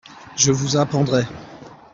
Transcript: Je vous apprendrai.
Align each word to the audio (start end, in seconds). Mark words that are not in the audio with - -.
Je 0.35 0.51
vous 0.51 0.77
apprendrai. 0.77 1.25